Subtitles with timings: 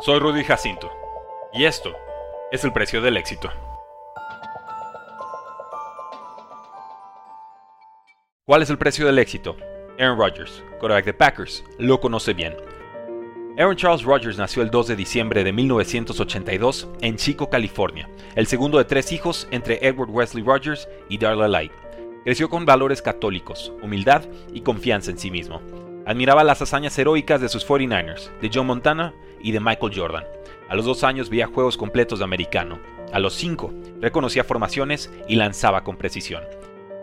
[0.00, 0.90] Soy Rudy Jacinto
[1.52, 1.92] y esto
[2.50, 3.50] es el precio del éxito.
[8.44, 9.56] ¿Cuál es el precio del éxito?
[10.00, 12.56] Aaron Rodgers, quarterback de Packers, lo conoce bien.
[13.56, 18.78] Aaron Charles Rodgers nació el 2 de diciembre de 1982 en Chico, California, el segundo
[18.78, 21.72] de tres hijos entre Edward Wesley Rodgers y Darla Light.
[22.24, 25.60] Creció con valores católicos, humildad y confianza en sí mismo.
[26.04, 30.24] Admiraba las hazañas heroicas de sus 49ers, de Joe Montana y de Michael Jordan.
[30.68, 32.80] A los dos años veía juegos completos de americano.
[33.12, 36.42] A los cinco, reconocía formaciones y lanzaba con precisión.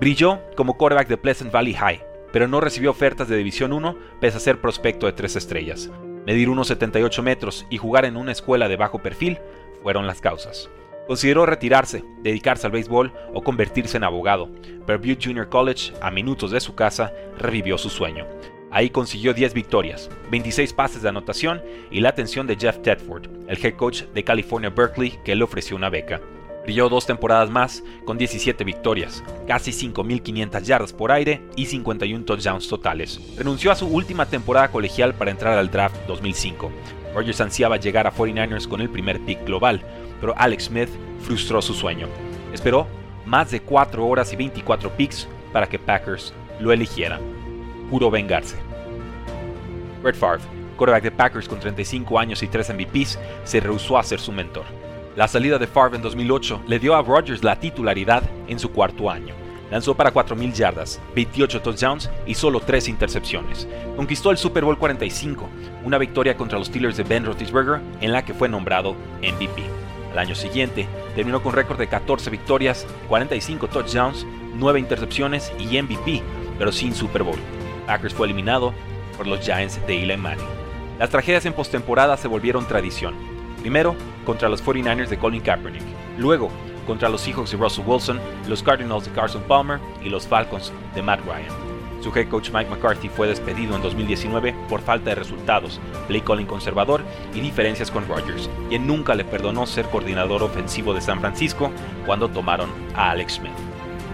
[0.00, 4.38] Brilló como quarterback de Pleasant Valley High, pero no recibió ofertas de División 1 pese
[4.38, 5.88] a ser prospecto de tres estrellas.
[6.26, 9.38] Medir unos 78 metros y jugar en una escuela de bajo perfil
[9.82, 10.68] fueron las causas.
[11.06, 14.48] Consideró retirarse, dedicarse al béisbol o convertirse en abogado,
[14.86, 18.26] pero Butte Junior College, a minutos de su casa, revivió su sueño.
[18.72, 23.64] Ahí consiguió 10 victorias, 26 pases de anotación y la atención de Jeff Tedford, el
[23.64, 26.20] head coach de California Berkeley, que le ofreció una beca.
[26.62, 32.68] Brilló dos temporadas más con 17 victorias, casi 5.500 yardas por aire y 51 touchdowns
[32.68, 33.20] totales.
[33.36, 36.70] Renunció a su última temporada colegial para entrar al draft 2005.
[37.12, 39.82] Rogers ansiaba llegar a 49ers con el primer pick global,
[40.20, 40.90] pero Alex Smith
[41.22, 42.06] frustró su sueño.
[42.52, 42.86] Esperó
[43.26, 47.18] más de 4 horas y 24 picks para que Packers lo eligiera
[47.90, 48.56] juró vengarse.
[50.02, 50.42] Brett Favre,
[50.76, 54.64] quarterback de Packers con 35 años y 3 MVPs, se rehusó a ser su mentor.
[55.16, 59.10] La salida de Favre en 2008 le dio a Rodgers la titularidad en su cuarto
[59.10, 59.34] año.
[59.70, 63.68] Lanzó para 4.000 yardas, 28 touchdowns y solo 3 intercepciones.
[63.96, 65.48] Conquistó el Super Bowl 45,
[65.84, 69.62] una victoria contra los Steelers de Ben Roethlisberger en la que fue nombrado MVP.
[70.12, 74.26] Al año siguiente, terminó con récord de 14 victorias, 45 touchdowns,
[74.56, 76.22] 9 intercepciones y MVP,
[76.58, 77.38] pero sin Super Bowl.
[77.90, 78.72] Packers fue eliminado
[79.16, 80.46] por los Giants de Eli Manning.
[81.00, 83.16] Las tragedias en postemporada se volvieron tradición.
[83.62, 85.82] Primero, contra los 49ers de Colin Kaepernick.
[86.16, 86.50] Luego,
[86.86, 91.02] contra los Seahawks de Russell Wilson, los Cardinals de Carson Palmer y los Falcons de
[91.02, 91.50] Matt Ryan.
[92.00, 96.46] Su head coach Mike McCarthy fue despedido en 2019 por falta de resultados, play calling
[96.46, 97.02] conservador
[97.34, 101.72] y diferencias con Rodgers, quien nunca le perdonó ser coordinador ofensivo de San Francisco
[102.06, 103.50] cuando tomaron a Alex Smith.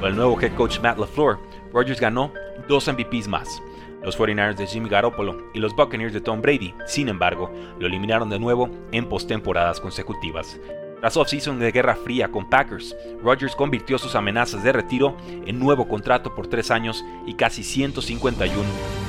[0.00, 1.38] Con el nuevo head coach Matt LaFleur,
[1.74, 2.32] Rodgers ganó
[2.68, 3.62] dos MVPs más,
[4.02, 8.30] los 49ers de Jimmy Garoppolo y los Buccaneers de Tom Brady, sin embargo, lo eliminaron
[8.30, 10.58] de nuevo en postemporadas consecutivas.
[11.00, 15.88] Tras off-season de guerra fría con Packers, Rodgers convirtió sus amenazas de retiro en nuevo
[15.88, 18.62] contrato por tres años y casi 151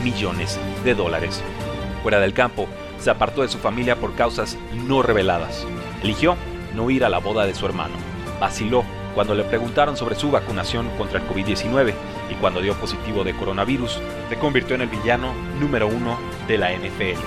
[0.03, 1.41] millones de dólares.
[2.03, 2.68] Fuera del campo,
[3.00, 4.57] se apartó de su familia por causas
[4.88, 5.66] no reveladas.
[6.03, 6.36] Eligió
[6.75, 7.96] no ir a la boda de su hermano.
[8.40, 8.84] Vaciló
[9.17, 11.91] cuando le preguntaron sobre su vacunación contra el COVID-19
[12.29, 16.72] y cuando dio positivo de coronavirus, se convirtió en el villano número uno de la
[16.72, 17.19] NFL.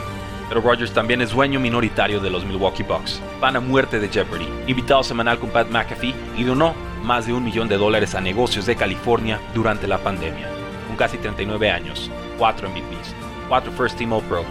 [0.48, 4.48] Pero Rogers también es dueño minoritario de los Milwaukee Bucks, fan a muerte de Jeopardy,
[4.68, 8.66] invitado semanal con Pat McAfee y donó más de un millón de dólares a negocios
[8.66, 10.48] de California durante la pandemia.
[10.86, 12.08] Con casi 39 años,
[12.38, 13.16] 4 MVPs,
[13.48, 14.44] 4 First Team All Pro,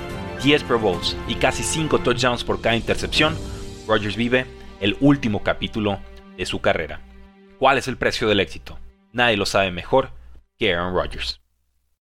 [0.44, 3.34] 10 Pro Bowls y casi 5 touchdowns por cada intercepción,
[3.88, 4.46] Rogers vive
[4.82, 6.00] el último capítulo
[6.36, 7.00] de su carrera.
[7.60, 8.80] ¿Cuál es el precio del éxito?
[9.12, 10.12] Nadie lo sabe mejor
[10.58, 11.42] que Aaron Rodgers.